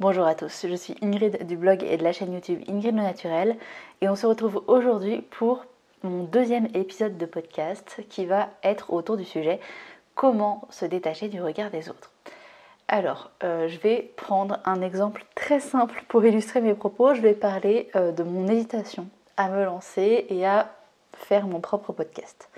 [0.00, 3.02] Bonjour à tous, je suis Ingrid du blog et de la chaîne YouTube Ingrid le
[3.02, 3.56] Naturel
[4.00, 5.64] et on se retrouve aujourd'hui pour
[6.04, 9.58] mon deuxième épisode de podcast qui va être autour du sujet
[10.14, 12.12] comment se détacher du regard des autres.
[12.86, 17.14] Alors, euh, je vais prendre un exemple très simple pour illustrer mes propos.
[17.14, 20.72] Je vais parler euh, de mon hésitation à me lancer et à
[21.12, 22.48] faire mon propre podcast.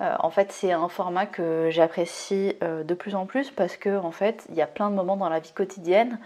[0.00, 4.10] Euh, en fait, c'est un format que j'apprécie de plus en plus parce que en
[4.10, 6.18] fait, il y a plein de moments dans la vie quotidienne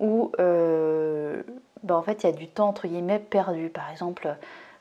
[0.00, 1.42] où euh,
[1.82, 3.68] bah, il y a du temps entre guillemets perdu.
[3.68, 4.34] Par exemple,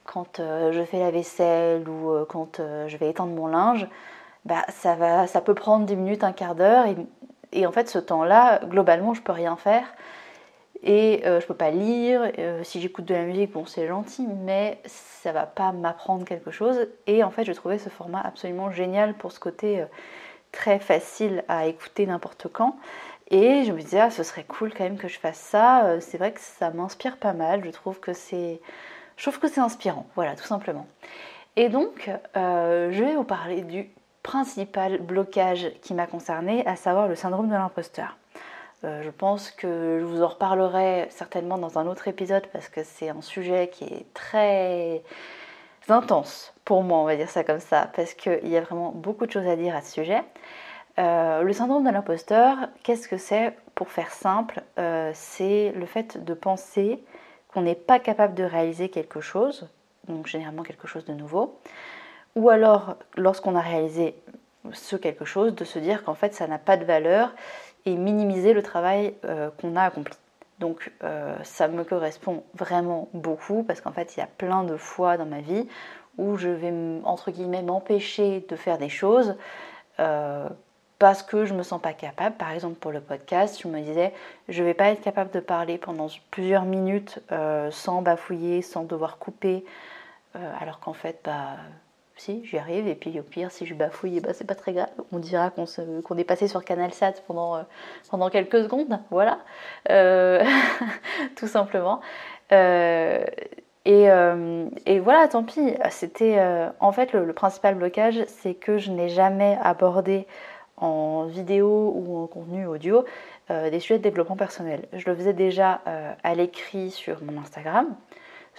[0.05, 3.88] quand euh, je fais la vaisselle ou euh, quand je vais étendre mon linge,
[4.45, 6.85] bah, ça, va, ça peut prendre 10 minutes, un quart d'heure.
[7.52, 9.85] Et, en fait, ce temps-là, globalement, je peux rien faire.
[10.85, 12.30] Et je peux pas lire.
[12.63, 16.88] si j'écoute de la musique, bon, c'est gentil, mais ça va pas m'apprendre quelque chose.
[17.07, 19.85] Et en fait, je trouvais ce format absolument génial pour ce côté
[20.52, 22.76] très facile à écouter n'importe quand.
[23.30, 25.86] Et je me disais, ah, ce serait cool quand même que je fasse ça.
[25.86, 27.63] Euh, c'est vrai que ça m'inspire pas mal.
[27.63, 28.59] Je trouve que c'est,
[29.18, 30.05] je trouve que c'est inspirant.
[30.16, 30.88] Voilà, tout simplement.
[31.55, 33.90] Et donc, euh, je vais vous parler du
[34.24, 38.18] principal blocage qui m'a concerné, à savoir le syndrome de l'imposteur.
[38.84, 42.84] Euh, je pense que je vous en reparlerai certainement dans un autre épisode parce que
[42.84, 45.04] c'est un sujet qui est très
[45.88, 49.26] intense pour moi, on va dire ça comme ça, parce qu'il y a vraiment beaucoup
[49.26, 50.21] de choses à dire à ce sujet.
[50.99, 56.24] Euh, le syndrome de l'imposteur, qu'est-ce que c'est Pour faire simple, euh, c'est le fait
[56.24, 57.04] de penser
[57.48, 59.68] qu'on n'est pas capable de réaliser quelque chose,
[60.08, 61.58] donc généralement quelque chose de nouveau,
[62.35, 64.16] ou alors lorsqu'on a réalisé
[64.72, 67.34] ce quelque chose, de se dire qu'en fait ça n'a pas de valeur
[67.85, 70.16] et minimiser le travail euh, qu'on a accompli.
[70.59, 70.91] Donc
[71.44, 75.25] ça me correspond vraiment beaucoup parce qu'en fait il y a plein de fois dans
[75.25, 75.68] ma vie
[76.18, 76.72] où je vais
[77.03, 79.35] entre guillemets m'empêcher de faire des choses
[81.03, 82.38] parce que je me sens pas capable.
[82.38, 84.13] Par exemple, pour le podcast, je me disais,
[84.47, 89.18] je vais pas être capable de parler pendant plusieurs minutes euh, sans bafouiller, sans devoir
[89.18, 89.66] couper,
[90.38, 91.57] euh, alors qu'en fait, bah,
[92.16, 92.88] si, j'y arrive.
[92.88, 94.88] Et puis au pire, si je bafouille, bah, c'est pas très grave.
[95.11, 97.63] On dira qu'on est passé sur Canal Sat pendant, euh,
[98.09, 99.39] pendant quelques secondes, voilà,
[101.35, 101.99] tout simplement.
[102.49, 103.25] Et,
[103.85, 105.73] et, voilà, tant pis.
[105.89, 106.41] C'était
[106.79, 110.25] en fait le principal blocage, c'est que je n'ai jamais abordé
[110.83, 113.05] en vidéo ou en contenu audio
[113.49, 114.85] euh, des sujets de développement personnel.
[114.91, 117.88] Je le faisais déjà euh, à l'écrit sur mon Instagram,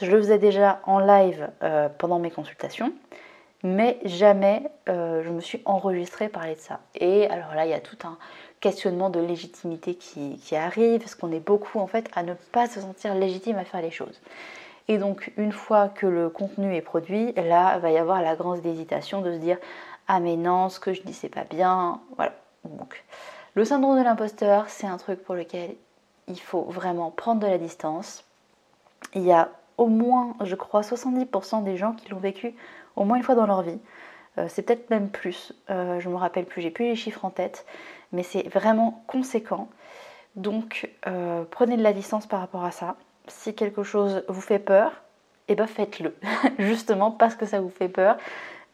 [0.00, 2.92] je le faisais déjà en live euh, pendant mes consultations,
[3.62, 6.80] mais jamais je me suis enregistrée parler de ça.
[6.94, 8.18] Et alors là, il y a tout un
[8.60, 12.66] questionnement de légitimité qui, qui arrive, parce qu'on est beaucoup en fait à ne pas
[12.66, 14.20] se sentir légitime à faire les choses.
[14.88, 18.64] Et donc une fois que le contenu est produit, là va y avoir la grande
[18.64, 19.56] hésitation de se dire
[20.08, 22.00] ah mais non, ce que je dis c'est pas bien.
[22.16, 22.32] Voilà.
[22.64, 23.04] Donc,
[23.54, 25.76] le syndrome de l'imposteur, c'est un truc pour lequel
[26.28, 28.24] il faut vraiment prendre de la distance.
[29.14, 32.54] Il y a au moins, je crois, 70% des gens qui l'ont vécu
[32.96, 33.78] au moins une fois dans leur vie.
[34.38, 37.30] Euh, c'est peut-être même plus, euh, je me rappelle plus, j'ai plus les chiffres en
[37.30, 37.66] tête,
[38.12, 39.68] mais c'est vraiment conséquent.
[40.36, 42.96] Donc euh, prenez de la distance par rapport à ça.
[43.28, 44.92] Si quelque chose vous fait peur,
[45.48, 46.16] eh ben faites-le,
[46.58, 48.16] justement parce que ça vous fait peur.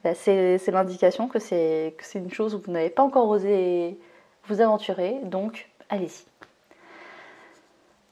[0.03, 3.99] Bah, c'est l'indication que c'est une chose où vous n'avez pas encore osé
[4.45, 6.25] vous aventurer, donc allez-y.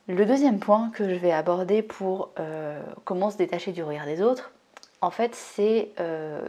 [0.09, 4.23] Le deuxième point que je vais aborder pour euh, comment se détacher du regard des
[4.23, 4.53] autres,
[5.01, 6.47] en fait, c'est euh,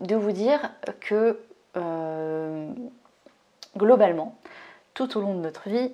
[0.00, 1.38] de vous dire que
[1.76, 2.70] euh,
[3.76, 4.36] globalement,
[4.94, 5.92] tout au long de notre vie,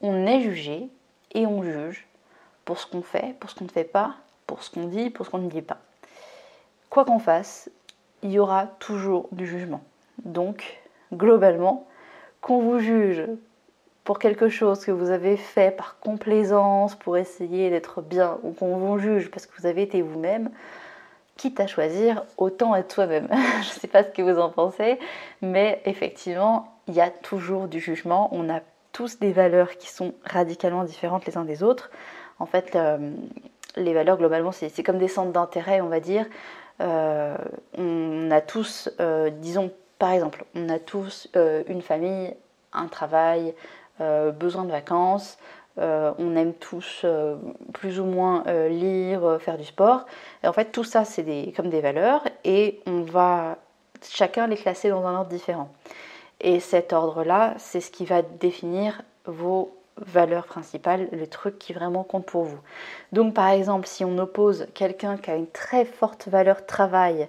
[0.00, 0.88] on est jugé
[1.32, 2.06] et on juge
[2.64, 4.14] pour ce qu'on fait, pour ce qu'on ne fait pas,
[4.46, 5.78] pour ce qu'on dit, pour ce qu'on ne dit pas
[6.94, 7.68] quoi qu'on fasse,
[8.22, 9.82] il y aura toujours du jugement.
[10.24, 10.78] Donc,
[11.12, 11.88] globalement,
[12.40, 13.26] qu'on vous juge
[14.04, 18.76] pour quelque chose que vous avez fait par complaisance, pour essayer d'être bien, ou qu'on
[18.76, 20.50] vous juge parce que vous avez été vous-même,
[21.36, 23.26] quitte à choisir, autant être soi-même.
[23.62, 25.00] Je ne sais pas ce que vous en pensez,
[25.42, 28.28] mais effectivement, il y a toujours du jugement.
[28.30, 28.60] On a
[28.92, 31.90] tous des valeurs qui sont radicalement différentes les uns des autres.
[32.38, 33.10] En fait, euh,
[33.74, 36.26] les valeurs, globalement, c'est comme des centres d'intérêt, on va dire.
[36.80, 37.36] Euh,
[37.78, 42.34] on a tous, euh, disons par exemple, on a tous euh, une famille,
[42.72, 43.54] un travail,
[44.00, 45.38] besoin de vacances,
[45.76, 47.06] on aime tous
[47.72, 50.04] plus ou moins lire, faire du sport.
[50.42, 53.58] Et en fait, tout ça, c'est comme des valeurs et on va
[54.02, 55.68] chacun les classer dans un ordre différent.
[56.40, 62.02] Et cet ordre-là, c'est ce qui va définir vos valeur principale, le truc qui vraiment
[62.02, 62.58] compte pour vous.
[63.12, 67.28] Donc par exemple, si on oppose quelqu'un qui a une très forte valeur travail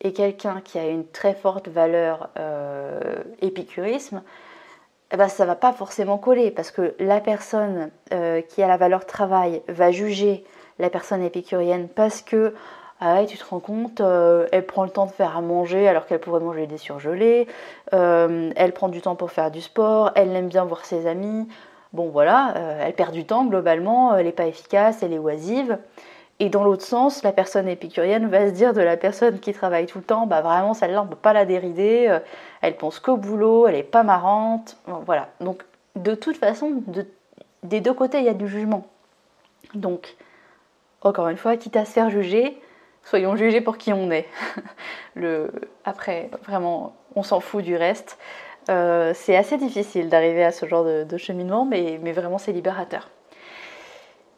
[0.00, 4.22] et quelqu'un qui a une très forte valeur euh, épicurisme,
[5.10, 8.76] eh ben, ça va pas forcément coller parce que la personne euh, qui a la
[8.76, 10.44] valeur travail va juger
[10.78, 12.54] la personne épicurienne parce que
[13.00, 16.06] ah tu te rends compte, euh, elle prend le temps de faire à manger alors
[16.06, 17.46] qu'elle pourrait manger des surgelés,
[17.92, 21.46] elle prend du temps pour faire du sport, elle aime bien voir ses amis.
[21.92, 25.78] Bon voilà, elle perd du temps globalement, elle n'est pas efficace, elle est oisive.
[26.40, 29.86] Et dans l'autre sens, la personne épicurienne va se dire de la personne qui travaille
[29.86, 32.20] tout le temps, bah vraiment celle-là on ne peut pas la dérider, euh,
[32.60, 35.30] elle pense qu'au boulot, elle n'est pas marrante, voilà.
[35.40, 35.64] Donc
[35.96, 36.82] de toute façon,
[37.64, 38.86] des deux côtés il y a du jugement.
[39.74, 40.16] Donc
[41.02, 42.60] encore une fois, quitte à se faire juger,
[43.04, 44.26] soyons jugés pour qui on est.
[45.14, 45.50] Le,
[45.84, 48.18] après, vraiment, on s'en fout du reste.
[48.68, 53.08] Euh, c'est assez difficile d'arriver à ce genre de, cheminement, mais, vraiment c'est libérateur.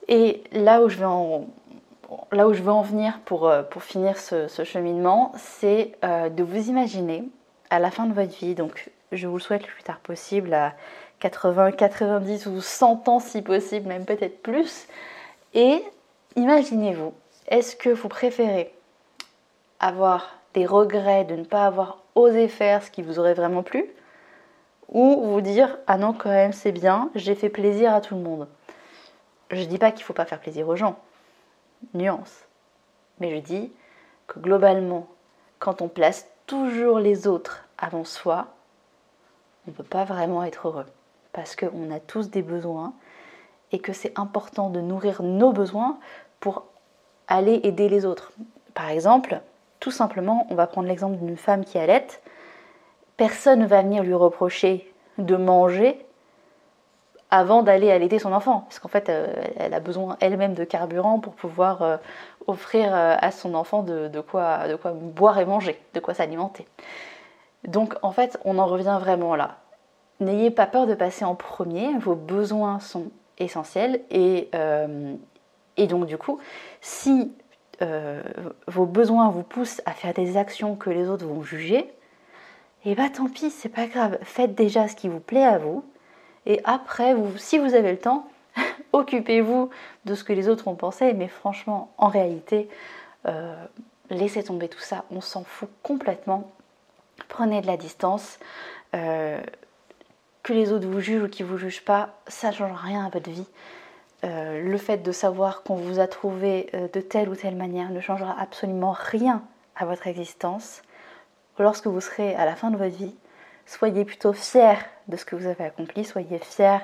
[0.08, 6.28] Et là où je veux en venir pour, euh, pour finir ce, cheminement, c'est euh,
[6.28, 7.24] de vous imaginer
[7.70, 10.54] à la fin de votre vie, donc je vous le souhaite le plus tard possible,
[10.54, 10.74] à
[11.20, 14.86] 80, 90 ou 100 ans si possible, même peut-être plus,
[15.54, 15.82] et
[16.36, 17.12] imaginez-vous,
[17.48, 18.72] est-ce que vous préférez
[19.80, 23.86] avoir des regrets de ne pas avoir osé faire ce qui vous aurait vraiment plu,
[24.90, 28.22] ou vous dire ah non quand même c'est bien, j'ai fait plaisir à tout le
[28.22, 28.48] monde.
[29.50, 30.98] Je dis pas qu'il faut pas faire plaisir aux gens,
[31.94, 32.44] nuance.
[33.18, 33.72] Mais je dis
[34.26, 35.08] que globalement,
[35.58, 38.48] quand on place toujours les autres avant soi,
[39.66, 40.86] on ne peut pas vraiment être heureux.
[41.32, 42.92] Parce qu'on a tous des besoins
[43.72, 45.98] et que c'est important de nourrir nos besoins
[46.40, 46.64] pour
[47.28, 48.32] aller aider les autres.
[48.74, 49.40] Par exemple,
[49.78, 52.06] tout simplement, on va prendre l'exemple d'une femme qui allait.
[53.20, 56.06] Personne ne va venir lui reprocher de manger
[57.30, 59.26] avant d'aller allaiter son enfant, parce qu'en fait, euh,
[59.58, 61.96] elle a besoin elle-même de carburant pour pouvoir euh,
[62.46, 64.60] offrir euh, à son enfant de, quoi,
[64.94, 66.64] boire et manger, de quoi s'alimenter.
[67.64, 69.58] Donc en fait, on en revient vraiment là.
[70.20, 74.48] N'ayez pas peur de passer en premier, vos besoins sont essentiels et
[75.76, 76.38] donc du coup,
[76.80, 77.34] si
[78.66, 81.92] vos besoins vous poussent à faire des actions que les autres vont juger,
[82.84, 85.58] et eh bah tant pis, c'est pas grave, faites déjà ce qui vous plaît à
[85.58, 85.84] vous,
[86.46, 88.26] et après, vous, si vous avez le temps,
[88.92, 89.70] occupez-vous
[90.04, 91.12] de ce que les autres ont pensé.
[91.12, 92.68] Mais franchement, en réalité,
[93.26, 93.54] euh,
[94.08, 95.04] laissez tomber tout ça.
[95.10, 96.50] On s'en fout complètement.
[97.28, 98.38] Prenez de la distance.
[98.94, 99.40] Euh,
[100.42, 103.10] que les autres vous jugent ou qu'ils vous jugent pas, ça ne change rien à
[103.10, 103.46] votre vie.
[104.24, 108.00] Euh, le fait de savoir qu'on vous a trouvé de telle ou telle manière ne
[108.00, 109.42] changera absolument rien
[109.76, 110.82] à votre existence.
[111.60, 113.14] Lorsque vous serez à la fin de votre vie,
[113.66, 114.78] soyez plutôt fiers
[115.08, 116.78] de ce que vous avez accompli, soyez fiers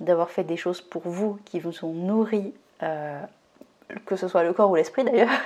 [0.00, 2.52] d'avoir fait des choses pour vous qui vous ont nourri,
[2.82, 3.18] euh,
[4.04, 5.30] que ce soit le corps ou l'esprit d'ailleurs.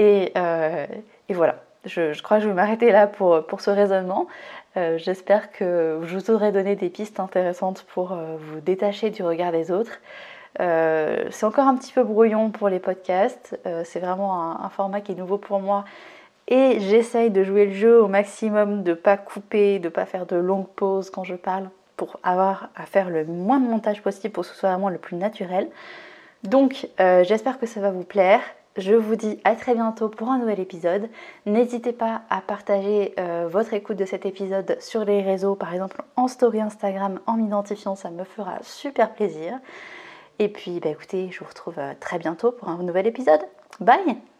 [0.00, 0.86] Euh,
[1.28, 4.26] et, voilà, je, crois que je vais m'arrêter là pour, ce raisonnement.
[4.76, 9.52] Euh, j'espère que je vous aurai donné des pistes intéressantes pour vous détacher du regard
[9.52, 10.00] des autres.
[10.58, 13.56] c'est encore un petit peu brouillon pour les podcasts.
[13.84, 15.84] c'est vraiment un, format qui est nouveau pour moi
[16.48, 20.36] et j'essaye de jouer le jeu au maximum, de pas couper, de pas faire de
[20.36, 24.42] longues pauses quand je parle pour avoir à faire le moins de montage possible pour
[24.42, 25.68] que ce soit vraiment le plus naturel.
[26.42, 28.40] Donc euh, j'espère que ça va vous plaire.
[28.76, 31.08] Je vous dis à très bientôt pour un nouvel épisode.
[31.46, 36.02] N'hésitez pas à partager euh, votre écoute de cet épisode sur les réseaux, par exemple
[36.16, 39.58] en story Instagram, en m'identifiant, ça me fera super plaisir.
[40.40, 43.40] Et puis bah, écoutez, je vous retrouve euh, très bientôt pour un nouvel épisode.
[43.80, 44.33] Bye